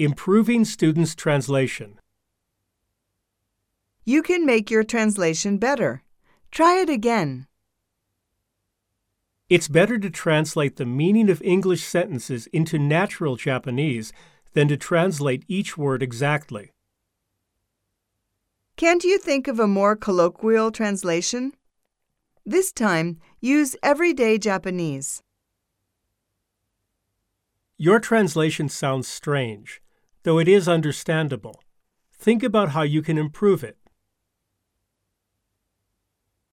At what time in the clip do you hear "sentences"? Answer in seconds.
11.82-12.46